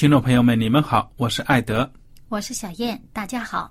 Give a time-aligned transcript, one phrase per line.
[0.00, 1.92] 听众朋友们，你们好，我是艾德，
[2.30, 3.70] 我是小燕，大家好，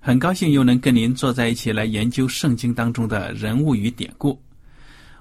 [0.00, 4.42] 很高兴又能跟您坐在一起来研究圣经当中的人物与典故。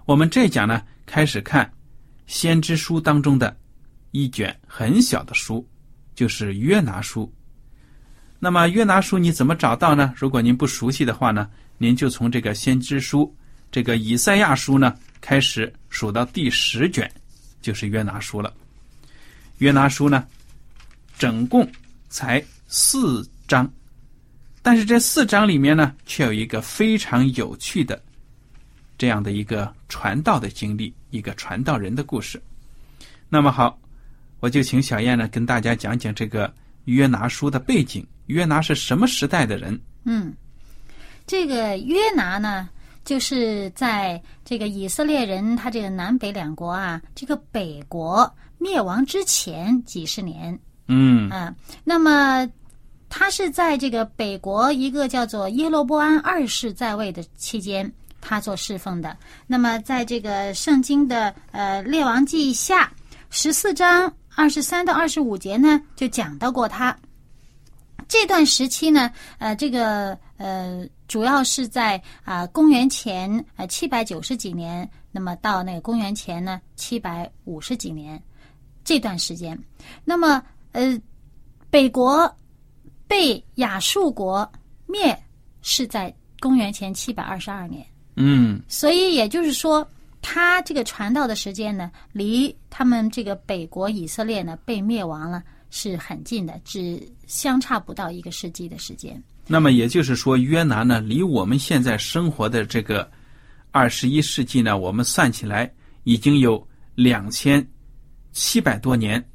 [0.06, 1.70] 我们这讲呢，开始看
[2.25, 3.53] 先知书当中的
[4.12, 5.67] 一卷很小的书，
[6.16, 7.30] 就是约拿书。
[8.40, 10.14] 那么约拿书你怎么找到呢？
[10.16, 13.36] 如果您不熟悉的话呢，您就从这个先知书
[13.69, 17.12] 这个以赛亚书呢开始数到第十卷，
[17.62, 18.53] 就是约拿书了。
[19.58, 20.25] 约拿书呢？
[21.18, 21.70] 总共
[22.09, 23.72] 才四章，
[24.62, 28.02] 但是这四章里面呢，却有一个非常有趣的
[28.98, 32.42] 这样的一个传道的经历，一个传道人的故事。
[33.30, 33.78] 那么好，
[34.40, 36.53] 我就请小燕呢跟大家讲讲这个
[36.86, 38.06] 约拿书的背景。
[38.28, 39.80] 约拿是什么时代的人？
[40.03, 40.34] 嗯，
[41.28, 42.68] 这个约拿呢，
[43.03, 50.59] 就是在这个以色列人他这个南北两国啊，这个北国灭亡之前几十年。
[50.88, 51.53] 嗯啊，
[51.84, 52.47] 那么
[53.09, 57.91] 他是在这个北国一个叫做耶罗波安二世在位的期间，
[58.22, 59.18] 他做侍奉的。
[59.47, 62.91] 那么在这个圣经的呃列王记下
[63.31, 66.96] 十四章二十三到二十五节呢，就讲到过他
[68.07, 78.22] 这段时期呢，呃，这个呃主要是在啊公元前呃七百九十几年，那么到那个公元前呢七百五十几年
[78.84, 79.57] 这段时间，
[80.03, 80.44] 那么。
[80.75, 81.00] 呃，
[81.69, 82.30] 北国
[83.08, 84.52] 被亚述国
[84.86, 85.18] 灭
[85.62, 87.86] 是在公元前七百二十二年。
[88.18, 89.90] 嗯，所以也就是说，
[90.22, 99.24] 他这个传道的时间呢，离他们这个北国以色列呢被灭亡了是很近的，只相差不到一个世纪的时间。
[99.47, 103.09] 那么也就是说，约拿呢，离我们现在生活的这个
[103.72, 107.66] 二十一世纪呢，我们算起来已经有两千
[108.34, 109.25] 七百多年。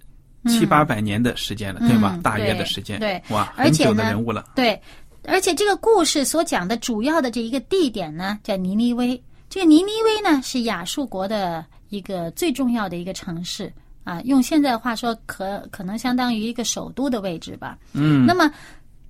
[0.46, 2.18] 七八百年的时间了，对吧？
[2.22, 4.46] 大约的时间，对，哇，很久的人物了。
[4.54, 4.80] 对，
[5.24, 9.22] 而且这个故事所讲的主要的这一个地点呢，叫尼尼微。
[9.50, 13.70] 这个尼尼微呢，是亚述国的一个最重要的一个城市
[14.04, 14.20] 啊。
[14.22, 17.76] 用现在话说，可可能相当于一个首都的位置吧。
[17.92, 18.24] 嗯。
[18.24, 18.50] 那么，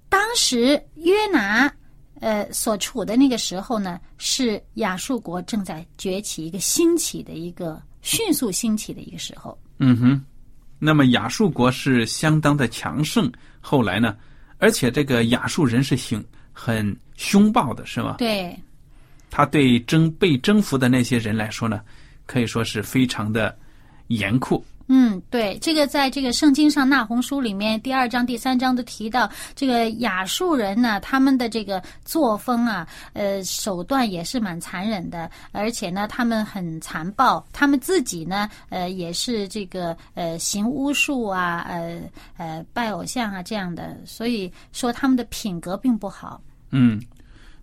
[0.09, 1.71] 当时约拿
[2.21, 9.57] 呃所处的那个时候呢，是亚述国正在崛起、一个兴起的一个迅速兴起的一个时候。
[9.79, 10.25] 嗯哼。
[10.83, 13.31] 那么亚述国是相当的强盛，
[13.61, 14.17] 后来呢，
[14.59, 16.21] 而且这个亚述人是凶
[16.53, 18.17] 很凶暴的，是吗？
[18.19, 18.59] 对，
[19.31, 21.83] 他对征被征服的那些人来说呢，
[22.27, 23.57] 可以说是非常的
[24.09, 24.65] 严酷。
[24.93, 42.01] 嗯，对，这个在这个圣经上《那红书》里面第二章、第三章都提到，这个亚述人呢，他们的这个作风啊，呃，手段也是蛮残忍的，而且呢，他们很残暴，他们自己呢，呃，也是这个呃行巫术啊，呃
[42.37, 46.43] 呃拜偶像啊这样的，所以说他们的品格并不好。
[46.73, 47.01] 嗯，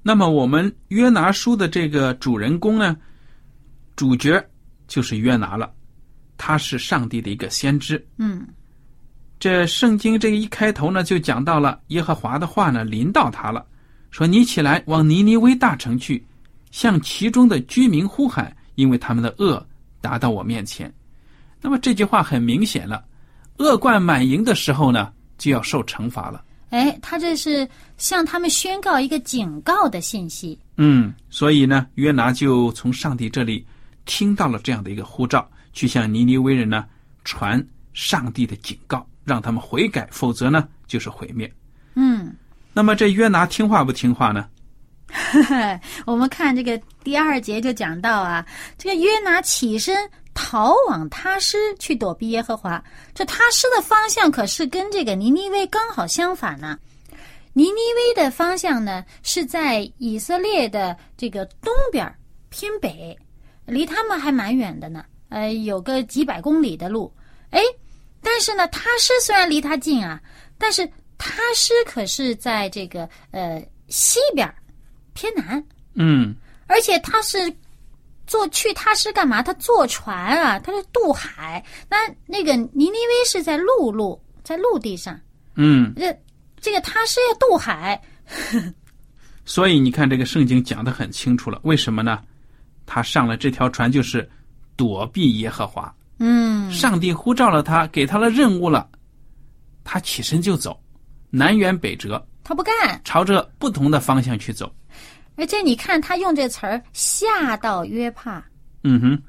[0.01, 2.95] 那么我们约拿书的这个主人公呢，
[3.97, 4.41] 主角
[4.87, 5.73] 就是约拿了。
[6.37, 8.05] 他是上帝的一个先知。
[8.17, 8.47] 嗯，
[9.39, 13.65] 这圣经这一开头呢，就讲到了耶和华的话呢，临到他了，
[14.11, 16.25] 说：“你起来往尼尼微大城去，
[16.71, 19.65] 向其中的居民呼喊，因为他们的恶
[20.01, 20.93] 达到我面前。
[21.61, 23.03] 那么这句话很明显了，
[23.57, 26.43] 恶贯满盈的时候呢，就要受惩罚了。
[26.69, 27.67] 哎，他这是
[27.97, 30.59] 向他们宣告一个警告的信息。
[30.75, 33.65] 嗯，所以呢，约拿就从上帝这里
[34.05, 36.87] 听到了这样的一个呼召，去向尼尼微人呢
[37.23, 37.63] 传
[37.93, 41.53] 上帝的警告，让他们悔改，否则呢就是毁灭。
[41.93, 42.35] 嗯，
[42.73, 44.49] 那么这约拿听话不听话呢？
[46.07, 48.43] 我们看这个第二节就讲到啊，
[48.75, 52.83] 这个约拿起身逃往他施去躲避耶和华。
[53.13, 56.75] 这他施的方向可是跟这个尼尼微刚好相反呢。
[57.53, 62.11] 尼尼微的方向呢是在以色列的这个东边
[62.49, 63.17] 偏北，
[63.65, 67.13] 离他们还蛮远的呢，呃，有个几百公里的路。
[67.49, 67.61] 哎，
[68.21, 70.21] 但是呢，他施虽然离他近啊，
[70.57, 74.51] 但是他施可是在这个呃西边。
[75.19, 75.65] 偏南，
[75.95, 76.35] 嗯，
[76.67, 77.51] 而且他是
[78.27, 79.41] 坐去他是干嘛？
[79.41, 81.65] 他坐船啊，他是渡海。
[81.89, 81.97] 那
[82.27, 85.19] 那个尼尼微是在陆路，在陆地上，
[85.55, 86.15] 嗯，这
[86.61, 87.99] 这个他是要渡海，
[89.43, 92.21] 所以你看这个圣经讲的很清楚了，为什么呢？
[92.85, 94.29] 他上了这条船就是
[94.77, 98.89] 躲避耶和华，嗯，上帝呼召了他，给他了任务了，
[99.83, 100.79] 他起身就走，
[101.29, 104.73] 南辕北辙，他不干，朝着不同的方向去走。
[105.35, 108.43] 而且你看他用这词儿“下到约帕”，
[108.83, 109.21] 嗯哼，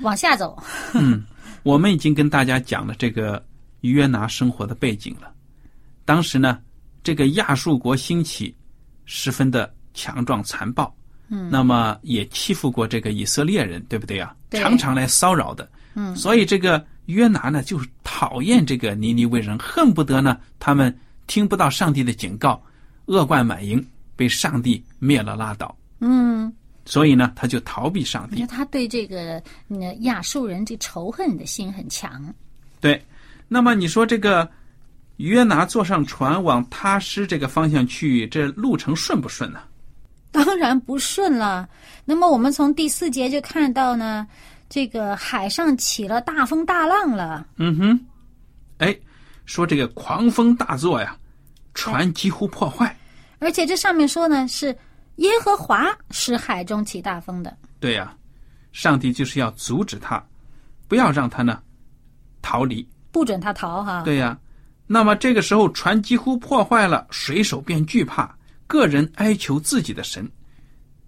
[0.00, 0.62] 往下走。
[0.94, 1.24] 嗯，
[1.62, 3.42] 我们已经跟大家讲了这个
[3.82, 5.32] 约拿生活的背景了。
[6.04, 6.58] 当时呢，
[7.02, 8.54] 这个亚述国兴起，
[9.04, 10.94] 十分的强壮残暴，
[11.28, 14.34] 嗯，那么也欺负过这个以色列人，对不对呀？
[14.50, 15.68] 对常常来骚扰的。
[15.94, 20.96] 嗯，所以这个约拿呢，就讨厌这个尼尼微人，恨不得呢他们
[21.26, 22.62] 听不到上帝的警告，
[23.06, 23.84] 恶贯满盈。
[24.18, 26.52] 被上帝灭了拉倒，嗯，
[26.84, 28.44] 所以呢，他就逃避上帝。
[28.46, 32.34] 他对这个那亚述人这仇恨的心很强。
[32.80, 33.00] 对，
[33.46, 34.50] 那么你说这个
[35.18, 39.60] 约拿坐上船往他施这个方向去，这路程顺不顺呢？
[40.44, 41.68] 当然不顺了。
[42.04, 44.26] 那么我们从第四节就看到呢，
[44.68, 47.46] 这个海上起了大风大浪了。
[47.56, 48.00] 嗯哼，
[48.78, 48.96] 哎，
[49.46, 51.16] 说这个狂风大作呀，
[51.74, 52.96] 船几乎破坏。
[53.40, 54.66] 而且这上面说呢，是
[55.16, 57.56] 耶和华使海中起大风的。
[57.80, 58.14] 对呀，
[58.70, 60.24] 上帝就是要阻止他，
[60.86, 61.60] 不要让他呢
[62.42, 64.02] 逃离，不准他逃哈。
[64.02, 64.38] 对呀，
[64.86, 68.34] 那么这个时候船几乎破坏了，水手便惧怕，
[68.68, 70.30] 个人哀求自己的神，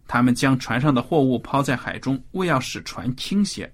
[0.09, 3.73] 他们将船上的货物抛在海中，为要使船倾斜。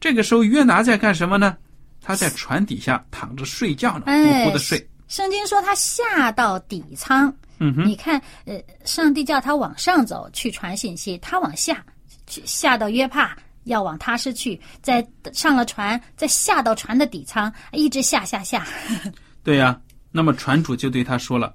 [0.00, 1.56] 这个时候约拿在干什么呢？
[2.00, 4.84] 他在船底下躺着睡觉呢，呼呼的睡。
[5.06, 7.32] 圣经说他下到底舱。
[7.60, 11.84] 嗯哼，你看，呃，上帝叫他往上走去传信息，他往下
[12.28, 18.64] 去下到约帕，要往他市去，再上了船，再下到船的底舱，一直下下下。
[19.42, 19.78] 对呀，
[20.12, 21.52] 那么船主就对他说了：“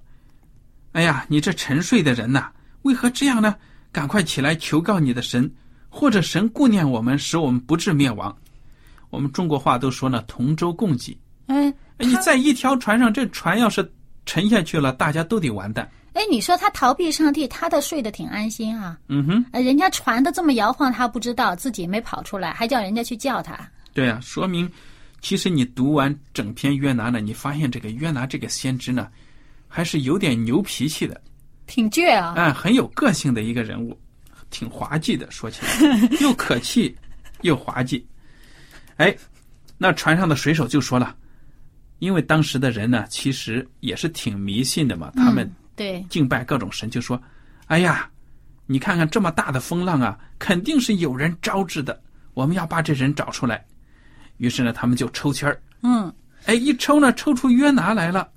[0.93, 2.49] 哎呀，你这沉睡的人呐，
[2.83, 3.55] 为何这样呢？
[3.91, 5.51] 赶快起来求告你的神，
[5.89, 8.35] 或者神顾念我们，使我们不致灭亡。
[9.09, 11.15] 我们中国话都说呢，同舟共济。
[11.47, 13.87] 嗯，你在一条船上，这船要是……
[14.25, 15.85] 沉下去了，大家都得完蛋。
[16.13, 18.97] 哎，你说他逃避上帝，他倒睡得挺安心啊。
[19.09, 23.59] 嗯哼，人家船都这么摇晃，他不知道自己没跑出来，还叫人家去叫他。
[23.93, 24.71] 对啊，说明
[25.19, 29.09] 其实你读完整篇约拿呢，你发现这个约拿这个先知呢，
[29.75, 31.19] 还是有点牛脾气的，
[31.65, 32.35] 挺倔啊。
[32.37, 33.99] 哎，很有个性的一个人物，
[34.51, 35.29] 挺滑稽的。
[35.31, 36.95] 说起来， 又可气
[37.41, 38.05] 又滑稽。
[38.97, 39.15] 哎，
[39.79, 41.15] 那船上的水手就说了。
[41.97, 47.19] 因为当时的人呢，其实也是挺迷信的嘛，他们对敬拜各种神，就说
[47.65, 48.07] ：“哎呀，
[48.67, 51.99] 你看看这么大的风浪啊，肯定是有人招致的，
[52.35, 53.65] 我们要把这人找出来。”
[54.37, 56.13] 于是呢，他们就抽签儿，嗯，
[56.45, 58.29] 哎，一抽呢，抽出约拿来了。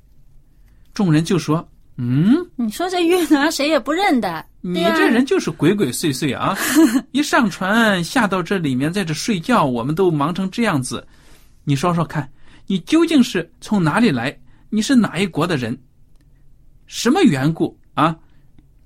[0.97, 6.57] 众人就说：“嗯，你说这约拿谁也不认得，你这人就是鬼鬼祟祟啊！
[7.13, 11.07] 一上船下到这里面，在这睡觉，我们都忙成这样子，
[11.65, 12.27] 你说说看。”
[12.67, 14.35] 你究竟是从哪里来？
[14.71, 15.79] 你是哪一国的人？
[16.87, 18.17] 什么缘故啊？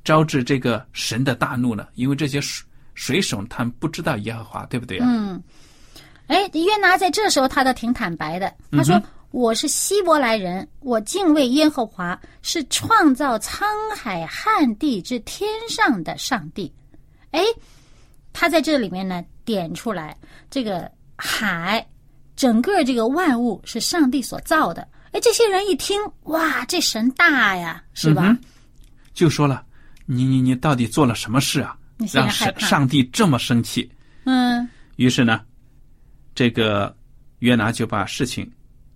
[0.02, 1.86] 招致这个神的大怒呢？
[1.94, 5.06] 因为这些水水手他们不知道耶和华，对不对啊？
[5.08, 5.40] 嗯。
[6.26, 13.64] 哎，约拿在这时候他倒挺坦白的，他说：“我是希伯来人，我敬畏耶和华，是创造沧
[13.96, 16.72] 海旱地之天上的上帝。”
[17.30, 17.42] 哎，
[18.32, 20.16] 他在这里面呢点出来
[20.50, 21.86] 这个海。
[22.36, 28.34] 整个这个万物是上帝所造的，哎，这些人一听，哇，这神大呀，是吧？
[29.12, 29.62] 就说了，
[30.06, 31.76] 你你你到底做了什么事啊？
[32.10, 33.92] 让上上帝这么生气？
[34.24, 35.42] 嗯于是呢，
[36.34, 36.96] 这个
[37.40, 38.50] 约拿就把事情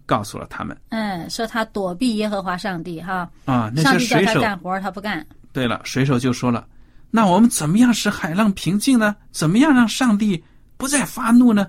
[0.07, 3.71] 告诉了他们嗯，说他躲避耶和华上帝哈，啊。
[3.75, 5.27] 那上帝叫些水手，他干活，他不干。
[5.53, 6.67] 对了，水手就说了
[7.11, 9.15] ：“那我们怎么样使海浪平静呢？
[9.31, 10.43] 怎么样让上帝
[10.77, 11.69] 不再发怒呢？”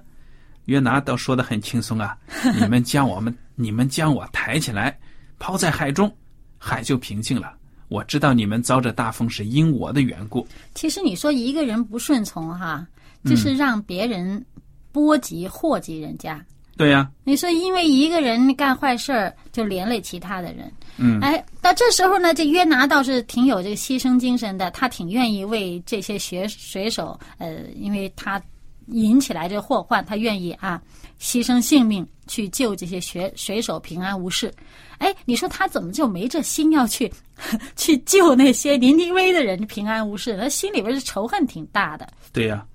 [0.65, 2.17] 约拿倒说的很轻松啊，
[2.59, 4.97] 你们将我们，你们将我抬起来，
[5.37, 6.11] 抛在海中，
[6.57, 7.53] 海就平静了。
[7.87, 10.47] 我知道你们遭这大风是因我的缘故。
[10.73, 12.85] 其实你说一个人不顺从哈，
[13.25, 14.43] 就是让别人
[14.91, 16.43] 波及祸及人家。
[16.77, 20.71] 对呀、你说因为一个人干坏事儿，就连累其他的人。
[20.97, 28.41] 嗯，哎，到这时候呢，这约拿倒是挺有这个牺牲精神的，他挺愿意为这些学水手，呃，因为他
[28.87, 30.81] 引起来这祸患，他愿意啊
[31.19, 34.53] 牺牲性命去救这些学水手平安无事。
[34.97, 37.11] 哎，你说他怎么就没这心要去
[37.75, 40.37] 去救那些尼尼微的人平安无事？
[40.37, 42.07] 他心里边是仇恨挺大的。
[42.31, 42.65] 对呀、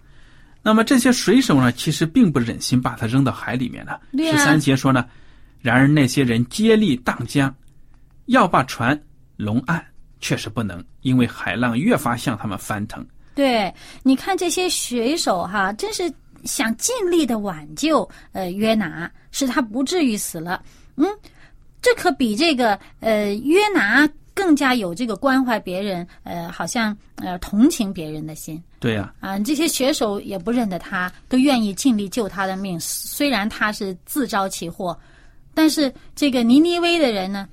[0.63, 3.99] 那么这些水手呢，其实并不忍心把他扔到海里面呢。
[4.13, 5.07] 十三节说呢，
[5.61, 7.55] 然而那些人接力荡江，
[8.27, 9.01] 要把船
[9.37, 9.83] 拢岸，
[10.21, 13.07] 确实不能，因为海浪越发向他们翻腾。
[13.35, 16.13] 对，你看这些水手哈，真是
[16.45, 20.63] 想尽力的挽救呃约拿，使他不至于死了。
[20.97, 21.07] 嗯，
[21.81, 24.07] 这可比这个呃约拿
[24.41, 29.39] 更加有这个关怀别人，呃，好像呃同情别人的心对呀、啊。
[29.41, 34.99] 这些血手也不认得他，都愿意尽力救他的命，虽然他是自招其祸，
[35.53, 37.47] 但是这个尼尼微的人呢？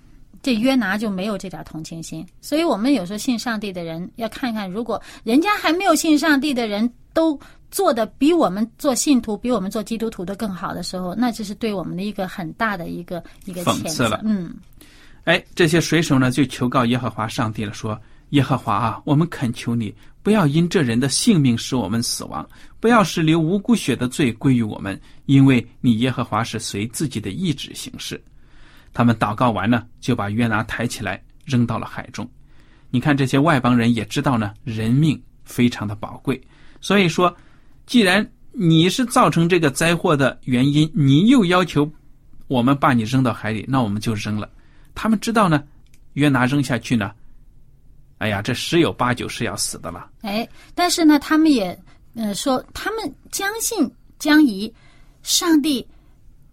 [0.44, 7.38] 这约拿就没有这点同情心，所以我们有时候信上帝的人要看看，如果人家还没有信上帝的人都
[7.70, 14.22] 做的比我们做信徒、比我们做基督徒的更好的时候，那这是对我们的一个很大的一个一个谴责讽刺了。
[14.24, 14.54] 嗯，
[15.28, 18.00] 哎，这些水手呢，就求告耶和华上帝了，说
[18.32, 19.94] ：“耶和华啊，我们恳求你，
[20.24, 22.48] 不要因这人的性命使我们死亡，
[22.80, 28.24] 不要使流无辜血的罪归于我们，因为你耶和华是随自己的意志行事。”
[28.94, 32.26] 他们祷告完呢，就把约拿抬起来扔到了海中。
[32.90, 36.42] 你看，这些外邦人也知道呢，人命非常的宝贵，
[36.80, 37.36] 所以说，
[37.86, 41.92] 既然你是造成这个灾祸的原因，你又要求
[42.48, 44.50] 我们把你扔到海里，那我们就扔了。
[44.98, 45.64] 他们知道呢，
[46.14, 47.12] 约拿扔下去呢，
[48.18, 50.10] 哎呀，这十有八九是要死的了。
[50.22, 51.80] 哎，但是呢，他们也
[52.16, 54.74] 呃说，他们将信将疑，
[55.22, 55.88] 上帝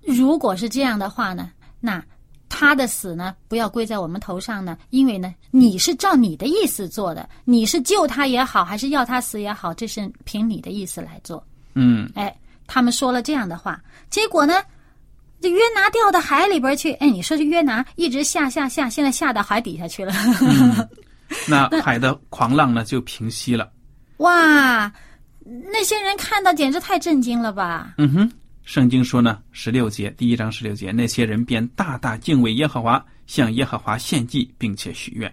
[0.03, 2.05] 如果是这样的话呢，那
[2.51, 11.43] 他的死呢，不要归在我们头上呢，因为呢，你是照你的意思做的，你是救他也好，还是要他死也好，这是凭你的意思来做。
[11.73, 12.37] 嗯，哎，
[12.67, 14.55] 他们说了这样的话，结果呢，
[15.45, 16.95] 这约拿掉到海里边去。
[16.95, 20.15] 哎，你说这约拿一直下下下，现在下到海底下去了。
[21.47, 23.71] 那海的狂浪呢就平息了。
[24.17, 24.91] 哇，
[25.45, 27.93] 那些人看到简直太震惊了吧？
[27.99, 28.33] 嗯哼，
[28.63, 35.31] 圣经说呢，十六节第一章十六节，那些人便大大敬畏耶和华，向耶和华献祭，并且许愿。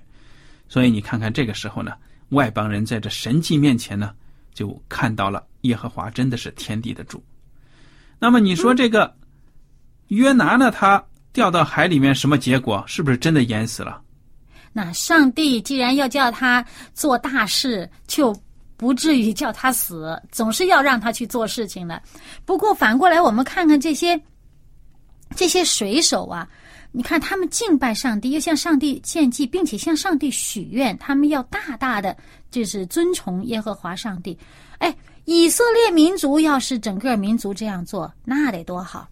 [0.67, 1.93] 所以你看看这个时候呢，
[2.31, 4.11] 外邦人在这神迹面前呢，
[4.53, 7.23] 就看到了耶和华真的是天地的主。
[8.19, 9.15] 那么你说这个
[10.15, 12.83] 约拿呢，他掉到海里面，什么结果？
[12.85, 14.01] 是不是真的淹死了？
[14.73, 18.35] 那上帝既然要叫他做大事，就
[18.75, 22.01] 不至于叫他死，总是要让他去做事情的。
[22.45, 24.21] 不过反过来，我们看看这些
[25.35, 26.47] 这些水手啊，
[26.91, 32.15] 你看他们敬拜上帝，又向上帝献祭，并且向上帝许愿，他们要大大的
[32.49, 34.37] 就是尊崇耶和华上帝。
[34.79, 39.07] 哎，以色列民族要是整个民族这样做，那得多好！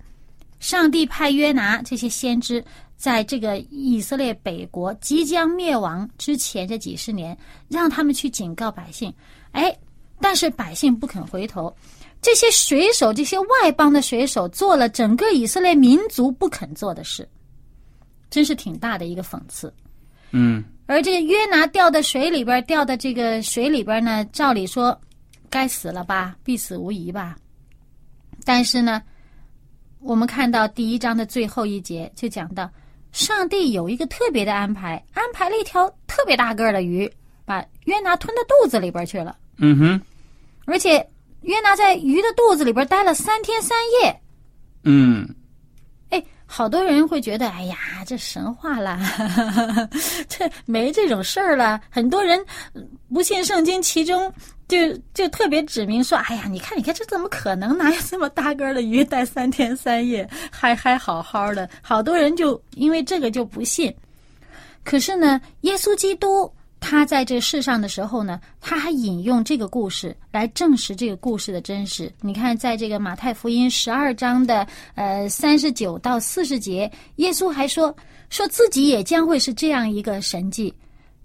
[0.59, 2.63] 上帝派约拿这些先知。
[2.95, 7.37] 在这个以色列北国即将灭亡之前这几十年，
[7.69, 9.13] 让他们去警告百姓，
[9.53, 9.73] 哎，
[10.19, 11.73] 但是百姓不肯回头。
[12.21, 17.25] 这些水手，这些外邦的水手，做了整个以色列民族不肯做的事，
[18.29, 19.73] 真是挺大的一个讽刺。
[20.31, 24.99] 嗯，而这个约拿掉到水里边，掉到这个水里边呢，照理说
[25.49, 27.37] 该死了吧，必死无疑吧。
[28.43, 29.01] 但是呢，
[30.01, 32.69] 我们看到第一章的最后一节就讲到。
[33.11, 37.11] 上帝有一个特别的安排，安排了一条特别大个儿的鱼，
[37.43, 39.35] 把约拿吞到肚子里边去了。
[39.57, 40.01] 嗯哼，
[40.65, 41.03] 而且
[41.41, 44.21] 约拿在鱼的肚子里边待了三天三夜。
[44.83, 45.27] 嗯，
[46.11, 48.99] 哎，好多人会觉得，哎呀，这神话啦，
[50.29, 51.81] 这没这种事儿了。
[51.89, 52.39] 很多人
[53.11, 54.31] 不信圣经，其中
[54.69, 54.77] 就
[55.15, 57.75] 就特别指明说，哎呀，你看，你看，这怎么可能？
[57.75, 61.67] 哪有这么大个的鱼待三天三夜，还还好好的？
[61.81, 63.91] 好多人就因为这个就不信。
[64.83, 66.49] 可是呢，耶稣基督
[66.79, 72.13] 他在这世上的时候呢，他还引用这个故事来证实这个故事的真实。
[72.21, 77.93] 你看，在这个马太福音十二章的呃三十九到四十节，耶稣还说
[78.29, 80.71] 说自己也将会是这样一个神迹，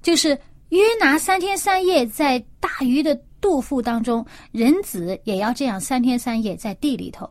[0.02, 0.30] 就是
[0.70, 7.30] 约拿三天三夜在大鱼的肚腹当中，人子也要这样三天三夜在地里头。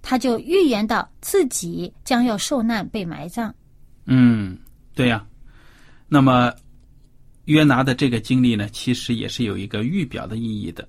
[0.00, 3.52] 他就预言到自己将要受难被埋葬。
[4.06, 4.56] 嗯，
[4.94, 5.26] 对呀。
[6.06, 6.54] 那么。
[7.46, 10.86] 约拿的这个经历呢，其实也是有一个预表的意义的，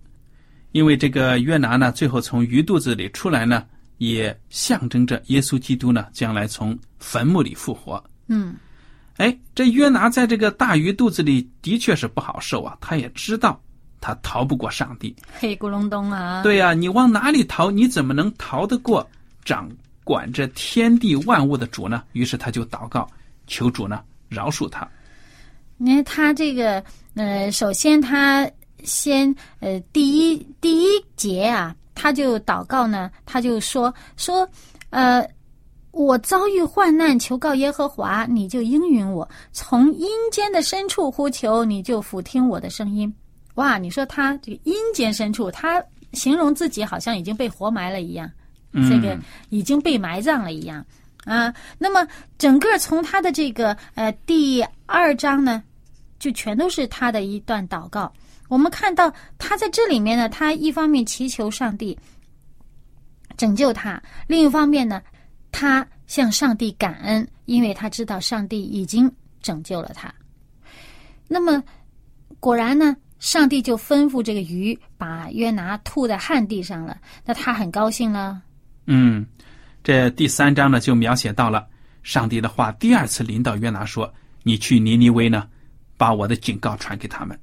[0.74, 3.66] 因为这个约拿呢，最后从鱼肚子里出来呢，
[3.98, 8.04] 也象征着耶稣基督呢将来从坟墓里复活。
[8.28, 8.58] 嗯，
[9.16, 13.58] 哎，这约拿在这个大鱼肚子里的确是不好受啊，他也知道
[14.02, 16.42] 他逃不过上帝，黑咕隆咚啊！
[16.44, 17.70] 对呀，你往哪里逃？
[17.70, 19.08] 你怎么能逃得过
[19.44, 19.70] 掌
[20.04, 22.04] 管着天地万物的主呢？
[22.14, 23.10] 于是他就祷告，
[23.48, 24.88] 求主呢饶恕他。
[25.78, 26.84] 你看他这个，
[27.16, 28.50] 呃，首先他
[28.84, 34.50] 先，呃，第一第一节啊，他就祷告呢，他就说说，
[34.90, 35.26] 呃，
[35.92, 43.14] 我遭遇患难，求告耶和华，你就应允我；从阴间的深处呼求，你就俯听我的声音。
[43.56, 48.30] 哇，你说他这个阴间深处，他形容自己好像已经被活埋了一样，
[48.90, 49.18] 这个
[49.50, 50.86] 已经被埋葬了一样
[51.26, 51.54] 啊。
[51.78, 55.64] 那么整个从他的这个呃第二章呢。
[56.20, 58.12] 就全都是他的一段祷告。
[58.50, 61.98] 我们看到他在这里面呢，他一方面祈求上帝
[63.38, 65.02] 拯救他，另一方面呢，
[65.50, 69.10] 他向上帝感恩，因为他知道上帝已经
[69.42, 70.14] 拯救了他。
[71.26, 71.64] 那么
[72.42, 76.98] 果然呢，上帝就吩咐这个鱼把约拿吐在旱地上了。
[77.24, 78.42] 那他很高兴了。
[78.88, 79.26] 嗯，
[79.84, 81.68] 这第三章呢，就描写到了
[82.02, 84.12] 上帝的话第二次临到约拿说
[84.44, 85.48] ：“你去尼尼微呢。”
[86.00, 87.38] 把我的警告传给他们。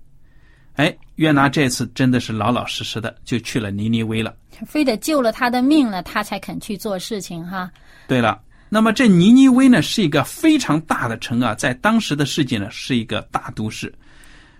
[0.76, 4.34] 哎，约拿这次真的是老老实实的就去了尼尼微了，
[4.66, 7.70] 非得救了他的命了，他才肯去做事情哈。
[8.08, 13.94] 对了，那么这尼尼微呢是一个非常大的城啊，在当时的世界呢是一个大都市，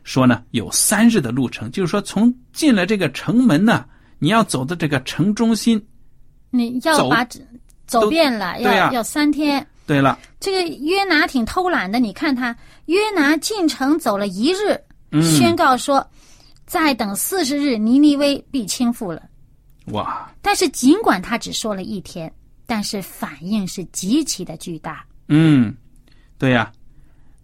[0.07, 3.85] 说呢有三日的路程，就是说从进了这个城门呢，
[4.21, 5.85] 你要走的这个城中心，
[6.51, 7.27] 你要把
[7.89, 9.67] 走遍了，要要三天。
[9.85, 11.99] 对了，这个约拿挺偷懒的。
[11.99, 14.81] 你看他，约拿进城走了一日，
[15.21, 16.05] 宣告说
[16.67, 19.23] ：“再等四十日，尼尼微必倾覆了。”
[19.93, 20.33] 哇！
[20.41, 22.33] 但是尽管他只说了一天，
[22.65, 25.05] 但是反应是极其的巨大。
[25.29, 25.75] 嗯，
[26.39, 26.73] 对呀。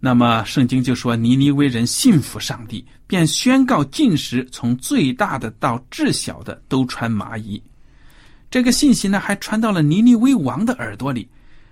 [0.05, 7.63] 那么圣经就说，尼尼微人信服上帝，便宣告禁食，从最大的到至小的都穿麻衣。
[8.51, 11.25] 这个信息呢，还传到了尼尼微王的耳朵里。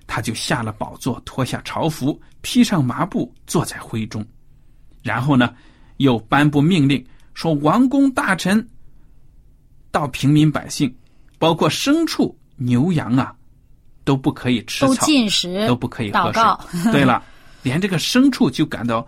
[0.07, 4.25] 他就下了宝座，脱下朝服，披上麻布，坐在灰中。
[5.03, 5.53] 然后呢，
[5.97, 8.65] 又颁布命令，说王公大臣
[9.91, 10.95] 到平民百姓，
[11.37, 13.35] 包括牲畜、牛羊啊，
[14.05, 16.41] 都不可以吃草，都禁食，都不可以喝水。
[16.93, 17.21] 对了，
[17.63, 19.07] 连这个牲畜就感到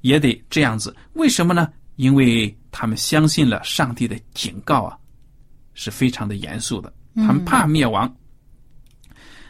[0.00, 0.94] 也得这样子。
[1.14, 1.68] 为什么呢？
[1.96, 4.96] 因为他们相信了上帝的警告啊，
[5.74, 6.92] 是非常的严肃的。
[7.14, 8.14] 他们怕灭亡，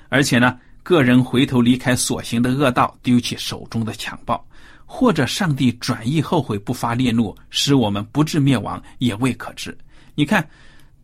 [0.08, 0.58] 而且呢。
[0.86, 4.48] 个人回头离开所行的恶道，丢弃手中的强暴，
[4.84, 9.76] 或者上帝转意后悔，不发烈怒，使我们不致灭亡，也未可知。
[10.14, 10.48] 你看，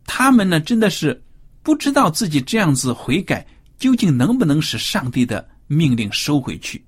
[0.05, 1.21] 他们呢，真的是
[1.63, 3.45] 不知道自己这样子悔改，
[3.77, 6.81] 究竟能不能使上帝的命令收回去？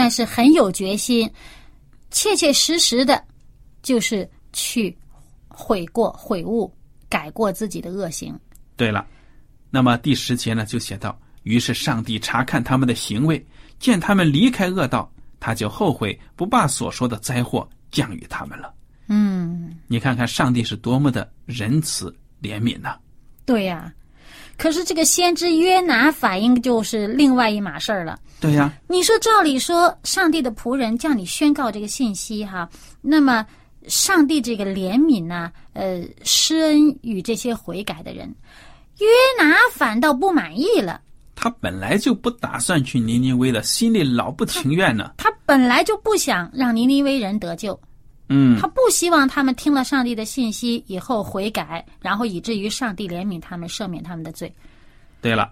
[0.00, 1.30] 但是很有决心，
[2.10, 3.22] 切切实实的，
[3.82, 4.96] 就是去
[5.46, 6.72] 悔过、悔悟、
[7.06, 8.34] 改过自己的恶行。
[8.78, 9.06] 对了，
[9.68, 11.14] 那么第十节呢，就写到。
[11.42, 13.46] 于是上帝查看他们的行为，
[13.78, 18.72] 见他们离开恶道，他就后悔，不把所说的灾祸降于他们了。
[19.08, 22.10] 嗯，你看看上帝是多么的仁慈
[22.40, 22.96] 怜悯呐！
[23.44, 23.92] 对呀，
[24.60, 28.18] 可是这个先知约拿反应就是另外一码事儿了。
[28.42, 32.68] 对呀，你说照理说，上帝的仆人叫你宣告这个信息哈，
[33.00, 33.46] 那么
[33.88, 38.28] 上帝这个怜悯呢，呃，施恩与这些悔改的人，
[38.98, 39.06] 约
[39.42, 41.00] 拿反倒不满意了。
[41.34, 45.12] 他本来就不打算去尼尼微了，心里老不情愿呢。
[45.16, 47.80] 他本来就不想让尼尼微人得救，
[48.30, 54.50] 嗯，他不希望他们听了上帝的信息以后悔改，然后以至于上帝怜悯他们，赦免他们的罪。
[55.20, 55.50] 对了，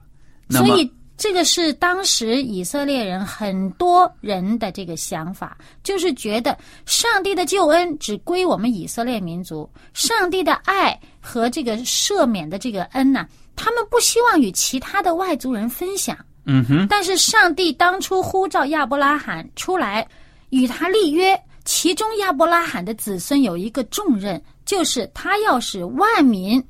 [0.49, 13.27] 所以这个是当时以色列人很多人的这个想法，就是觉得上帝的救恩只归我们以色列民族，上帝的爱和这个赦免的这个恩呢。
[13.57, 16.87] 他们不希望与其他的外族人分享，嗯哼。
[16.89, 20.07] 但是上帝当初呼召亚伯拉罕出来
[20.51, 21.37] 与他立约，
[21.69, 26.65] 其中亚伯拉罕的子孙有一个重任，就是他要使万民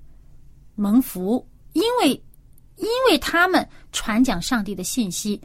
[0.74, 2.10] 蒙福，因为
[2.74, 5.40] 因为他们传讲上帝的信息，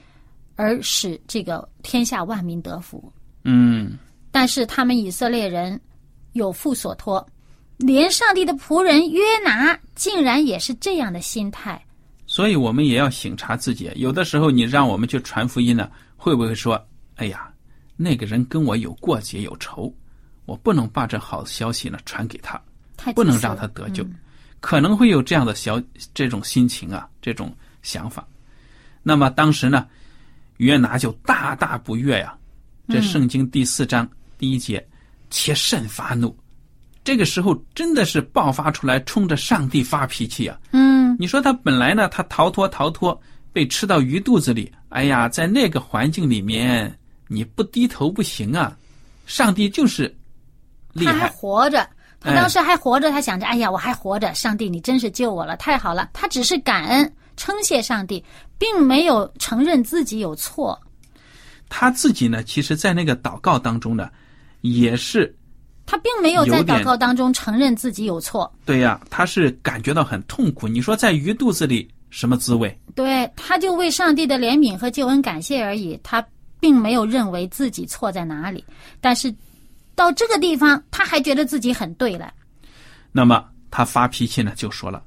[0.56, 3.14] 而使这个天下万民得福。
[3.44, 3.96] 嗯，
[4.32, 5.80] 但是他们以色列人
[6.32, 7.24] 有负所托，
[7.78, 11.80] 连上帝的仆人约拿竟然也是这样的心态。
[12.26, 13.92] 所以我们也要省察自己。
[13.98, 16.84] 有的时候，你让我们去传福音呢，会不会说
[17.18, 17.53] ：“哎呀，
[18.04, 19.94] 那个人跟我有过节有仇，
[20.46, 22.62] 我不能把这好消息呢传给他，
[23.16, 24.04] 不能让他得救。
[24.04, 24.16] 嗯
[24.64, 25.82] 可能会有这样的小
[26.14, 28.26] 这种心情啊，这种想法。
[29.02, 29.86] 那么当时呢，
[30.56, 32.34] 约拿就大大不悦呀。
[32.88, 34.82] 这圣经第四章第一节，
[35.30, 36.34] 且甚发怒。
[37.04, 40.58] 这个时候真的是爆发出来，冲着上帝发脾气啊！
[40.72, 44.72] 嗯，你说他本来呢，他逃脱逃脱，被吃到鱼肚子里。
[44.88, 46.98] 哎呀，在那个环境里面，
[47.34, 48.78] 你不低头不行啊！
[49.26, 50.14] 上帝就是
[50.94, 51.88] 厉他还害，活着，
[52.20, 58.24] 他哎当时还活着，他想着：“哎呀，我还活着，上帝你真是救我了，太好了。”他只是感恩称谢上帝，
[58.58, 60.80] 并没有承认自己有错。
[61.70, 64.10] 他自己呢，其实，在那个祷告当中呢，
[64.62, 65.36] 也是
[65.86, 70.68] 他并没有在祷告当中承认自己有错，对呀，他是感觉到很痛苦。
[70.68, 72.78] 你说在鱼肚子里什么滋味？
[72.94, 76.24] 对，他就为上帝的怜悯和救恩感谢而已，他
[76.64, 78.64] 并没有认为自己错在哪里。
[79.02, 79.36] 但是
[79.96, 82.34] 到这个地方，他还觉得自己很对了。
[83.12, 85.04] 那么他发脾气呢，就说了：“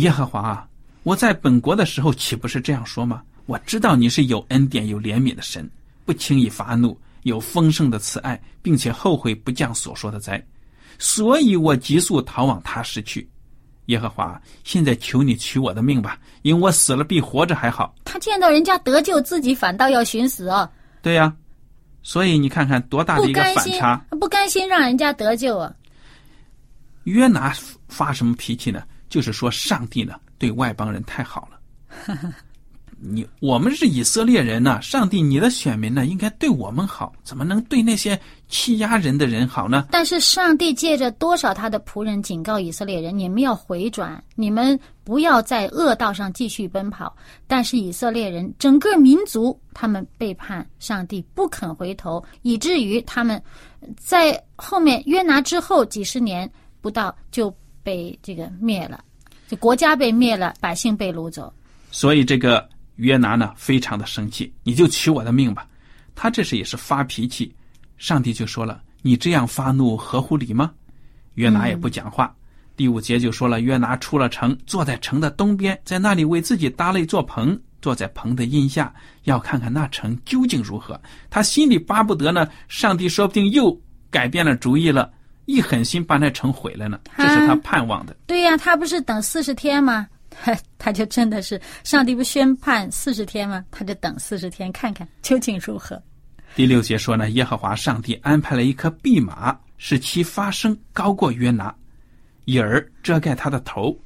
[0.00, 0.66] 耶和华啊，
[1.02, 3.22] 我在本国的时候岂不是这样说吗？
[3.44, 5.70] 我知道你是有恩典、有怜悯的神，
[6.06, 10.42] 不轻易发怒，有丰盛的慈爱，并且后悔不降所说的灾，
[10.98, 13.28] 所以我急速逃往他时去。
[13.86, 17.94] 耶和华，现在求你取我的命吧，因为我死了比活着还好。
[18.04, 20.68] 他见到人家得救，自己反倒要寻死哦，
[21.08, 21.34] 对呀，
[22.02, 25.74] 所以你看看多大的一个反差。，不甘心让人家得救啊。
[27.04, 27.56] 约拿
[27.88, 28.82] 发什么脾气呢？
[29.08, 31.58] 就是说上帝呢对外邦人太好了。
[33.00, 39.86] 你我们是以色列人呐、上帝你的选民呢应该对我们好，怎么能对那些欺压人的人好呢？
[39.90, 47.14] 但是上帝借着多少他的仆人警告以色列人：你们要回转，你们不要在恶道上继续奔跑。
[47.46, 53.40] 但是以色列人整个民族，他们背叛上帝，不肯回头，以至于他们
[53.96, 59.04] 在后面约拿之后几十年不到就被这个灭了，
[59.46, 61.52] 就国家被灭了，百姓被掳走。
[61.90, 65.66] 所以这个约拿呢非常的生气，你就取我的命吧。
[66.14, 67.54] 他这时也是发脾气，
[67.96, 70.72] 上帝就说了：“你这样发怒合乎理吗？”
[71.34, 72.34] 约拿也不讲话。
[72.76, 78.92] 第五节就说了，约拿出了城，坐在城的东边，在那里为自己搭了一座棚，坐在棚的荫下，
[79.24, 81.00] 要看看那城究竟如何。
[81.30, 83.80] 他心里巴不得呢，上帝说不定又
[84.10, 85.10] 改变了主意了，
[85.46, 86.98] 一狠心把那城毁了呢。
[87.16, 88.16] 这是他盼望的。
[88.26, 90.06] 对呀、他不是等四十天吗？
[90.42, 93.64] 他 他就真的是上帝不宣判四十天吗？
[93.70, 96.00] 他就等四十天，看看究竟如何。
[96.54, 101.74] 第六节说呢，耶和华上帝安排了一颗蓖麻，使其发声高过约拿，
[102.46, 103.96] 以儿遮盖他的头，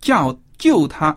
[0.00, 1.16] 叫救他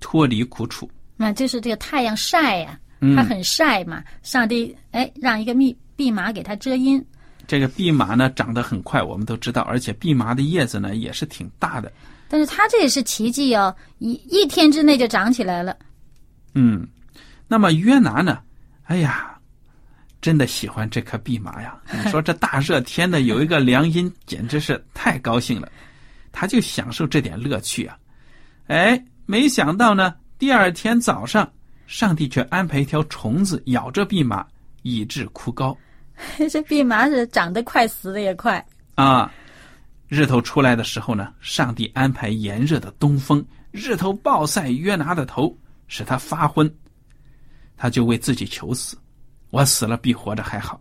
[0.00, 0.90] 脱离苦楚。
[1.16, 4.02] 那就是这个太阳晒呀、嗯它很晒嘛。
[4.22, 7.04] 上帝哎，让一个蓖蓖麻给他遮阴。
[7.46, 11.92] 这个蓖麻呢长得很快，我们都知道，而且蓖麻的叶子呢也是挺大的。
[12.34, 15.76] 但是它这也是奇迹哦，一一天之内就长起来了。
[16.56, 16.84] 嗯，
[17.46, 18.40] 那么约拿呢？
[18.86, 19.38] 哎呀，
[20.20, 21.80] 真的喜欢这棵蓖麻呀！
[22.04, 25.70] 你说这大热天的有一个凉荫，简直是太高兴了。
[26.32, 27.96] 他就享受这点乐趣啊！
[28.66, 31.48] 哎，没想到呢，第二天早上，
[31.86, 34.44] 上帝却安排一条虫子咬着蓖麻，
[34.82, 35.76] 以致枯槁
[36.50, 38.66] 这蓖麻是长得快，死的也快。
[38.96, 39.32] 啊。
[40.14, 46.72] 日头出来的时候呢，上帝安排炎热的东风，日头暴晒约拿的头，使他发昏。
[47.76, 48.96] 他就为自己求死，
[49.50, 50.80] 我死了比活着还好。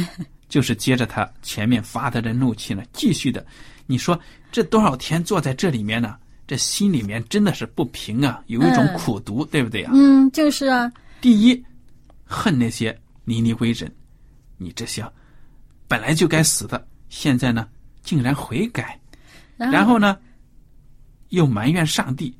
[0.47, 3.43] 就是接着他前面发的这怒气呢，继续的，
[3.87, 4.19] 你说
[4.51, 6.15] 这多少天坐在这里面呢？
[6.45, 9.91] 这心里面真的是不平啊，有一种嗯苦毒，对不对啊？
[9.95, 11.65] 嗯，就是啊，第一，
[12.25, 13.91] 恨那些尼尼微人，
[14.57, 15.03] 你这些
[15.87, 17.67] 本来就该死的，现在呢
[18.01, 18.97] 竟然悔改，
[19.57, 20.17] 然然后呢
[21.29, 22.33] 又埋怨上帝，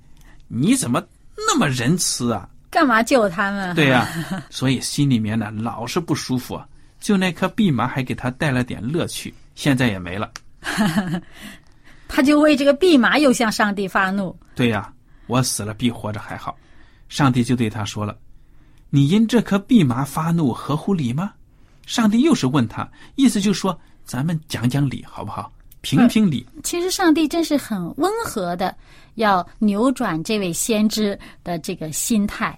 [0.48, 1.04] 你怎么
[1.36, 2.50] 那么仁慈啊？
[2.72, 3.76] 干嘛救他们？
[3.76, 4.08] 对呀、
[4.50, 6.66] 所以心里面呢老是不舒服啊。
[7.02, 10.32] 就那颗蓖麻还给他带了点乐趣，现在也没了。
[12.08, 14.38] 他就为这个蓖麻又向上帝发怒。
[14.56, 14.94] 对呀、
[15.28, 16.56] 我死了比活着还好。
[17.10, 18.18] 上帝就对他说了
[18.90, 21.34] ：“你因这颗蓖麻发怒合乎理吗？
[21.88, 25.52] 上帝又是问他，意思就是说，咱们讲讲理好不好？
[25.82, 26.46] 评评理。
[26.64, 28.76] 其实上帝真是很温和的，
[29.16, 32.56] 要扭转这位先知的这个心态。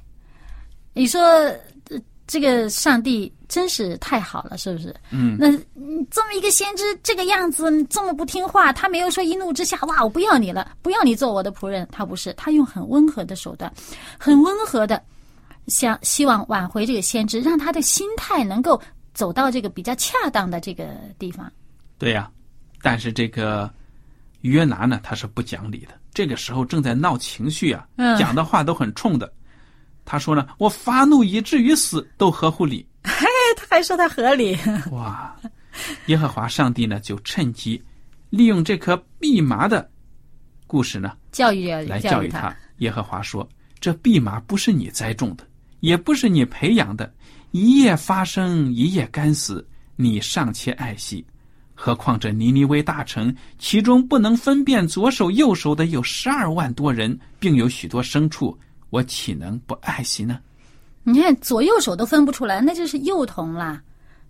[0.94, 4.94] 你说，呃这个上帝真是太好了，是不是？
[5.10, 11.88] 嗯，那嗯这么一个先知这个样子，这么不听话，他没有说一怒之下，哇，我不要你了，不要你做我的仆人。
[11.92, 13.72] 他不是，他用很温和的手段，
[14.18, 15.02] 很温和的
[15.68, 18.82] 想希望挽回这个先知，让他的心态能够
[19.14, 21.52] 走到这个比较恰当的这个地方。
[21.98, 22.30] 对呀、
[22.82, 23.72] 但是这个
[24.42, 26.00] 约拿呢，他是不讲理的。
[26.14, 29.32] 这个时候正在闹情绪啊，嗯讲的话都很冲的。
[30.06, 32.86] 他说呢，我发怒以至于死都合乎理。
[33.04, 34.58] 嘿他还说他合理，
[34.92, 35.36] 哇！
[36.06, 37.82] 耶和华上帝呢，就趁机
[38.30, 39.90] 利用这颗蓖麻的
[40.68, 42.56] 故事呢，教育来教育教育他。
[42.78, 43.48] 耶和华说
[43.80, 45.48] ：“这蓖麻不是你栽种的，
[45.80, 47.12] 也不是你培养的，
[47.54, 49.64] 一夜发生，一夜干死，
[49.96, 51.24] 你尚且爱惜。
[51.76, 58.58] 何况这尼尼微大城，其中不能分辨左手右手的有十二万多人，并有许多牲畜，
[58.90, 60.40] 我岂能不爱惜呢？
[61.04, 63.80] 你看左右手都分不出来，那就是幼童啦，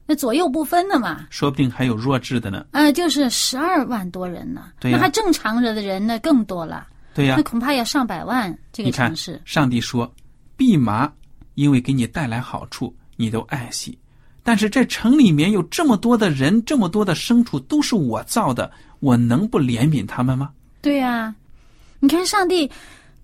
[0.06, 1.26] 那左右不分的嘛。
[1.30, 2.66] 说不定还有弱智的呢。
[2.72, 10.14] 呃，就是十二万多人呢，对呀那还正常着的人呢更多了，对呀、那恐怕要上百万这个城市。，上帝说，
[10.58, 11.10] 蓖麻
[11.54, 13.98] 因为给你带来好处，你都爱惜。
[14.44, 20.52] 但是这城里面有这么多的人，这么多的牲畜，都是我造的，我能不怜悯他们吗？
[20.82, 21.34] 对呀、
[22.00, 22.70] 你看上帝，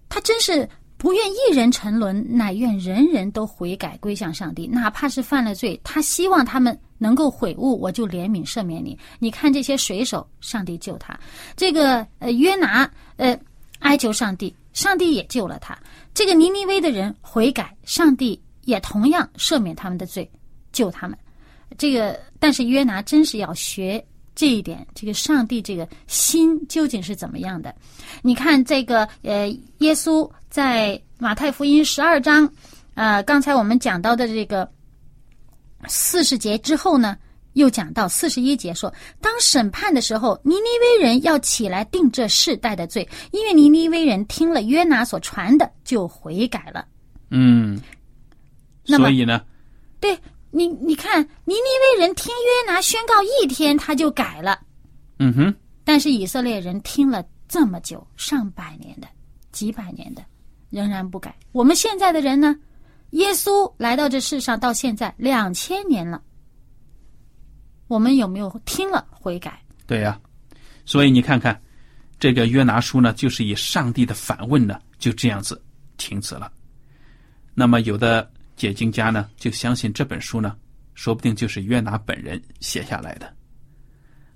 [0.08, 8.97] 他真是不愿一人沉沦，乃愿人人都悔改归向上帝，哪怕是犯了罪，他希望他们能够悔悟，我就怜悯赦免你。
[9.19, 11.13] 你看这些水手，上帝救他；
[11.58, 13.38] 这个呃约拿呃
[13.80, 15.78] 哀求上帝，上帝也救了他。
[16.13, 20.29] 这个尼尼微的人悔改，上帝也同样赦免他们的罪，
[20.71, 21.17] 救他们。
[21.77, 24.03] 这个，但是约拿真是要学
[24.34, 27.75] 这一点，这个上帝这个心究竟是怎么样的？
[28.21, 29.47] 你看这个呃，
[29.79, 32.49] 耶稣在马太福音十二章，
[32.95, 34.69] 呃，刚才我们讲到的这个
[35.88, 37.15] 四十节之后呢，
[37.53, 46.86] 又讲到四十一节说，当审判的时候，尼尼微人要起来定这世代的罪，因为尼尼微人听了约拿所传的，就悔改了。
[47.29, 47.79] 嗯，
[48.97, 49.43] 所以呢，
[49.99, 50.17] 对
[50.52, 51.60] 你，你看尼尼
[51.95, 54.60] 微人听约拿宣告一天，他就改了。
[55.19, 59.08] 嗯哼，但是以色列人听了这么久，上百年的、
[59.52, 60.23] 几百年的，
[60.69, 61.36] 仍然不改。
[61.52, 62.58] 我们现在的人呢？
[63.12, 66.21] 耶稣来到这世上到现在两千年了，
[67.88, 69.60] 我们有没有听了悔改？
[69.88, 70.21] 对呀、
[70.86, 71.60] 所以你看看，
[72.19, 75.60] 这个约拿书呢，就是以上帝的反问呢，就这样子
[75.97, 76.52] 停止了。
[77.56, 80.54] 那么有的解经家呢，就相信这本书呢，
[80.93, 83.34] 说不定就是约拿本人写下来的。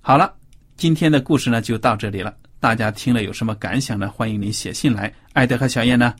[0.00, 0.32] 好了，
[0.78, 2.34] 今天的故事呢就到这里了。
[2.58, 4.08] 大家听了有什么感想呢？
[4.08, 5.12] 欢迎您写信来。
[5.34, 6.14] 艾德和小燕呢，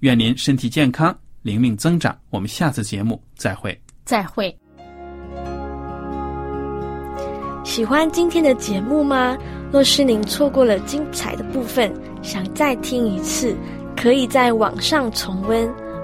[0.00, 2.16] 愿您身体健康，灵命增长。
[2.30, 3.76] 我们下次节目再会。
[4.04, 4.56] 再会。
[7.64, 9.36] 喜欢今天的节目吗？
[9.72, 11.92] 若是您错过了精彩的部分，
[12.22, 13.56] 想再听一次，
[13.96, 15.87] 可以在网上重温。